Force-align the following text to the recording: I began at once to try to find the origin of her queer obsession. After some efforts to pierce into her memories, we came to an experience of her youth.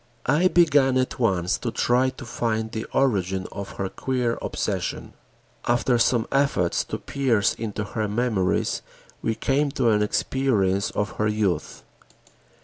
I 0.25 0.47
began 0.47 0.97
at 0.97 1.19
once 1.19 1.59
to 1.59 1.69
try 1.69 2.09
to 2.09 2.25
find 2.25 2.71
the 2.71 2.85
origin 2.85 3.45
of 3.51 3.73
her 3.73 3.87
queer 3.87 4.39
obsession. 4.41 5.13
After 5.67 5.99
some 5.99 6.25
efforts 6.31 6.83
to 6.85 6.97
pierce 6.97 7.53
into 7.53 7.83
her 7.83 8.07
memories, 8.07 8.81
we 9.21 9.35
came 9.35 9.69
to 9.73 9.89
an 9.91 10.01
experience 10.01 10.89
of 10.89 11.17
her 11.17 11.27
youth. 11.27 11.83